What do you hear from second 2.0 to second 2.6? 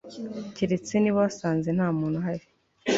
uhari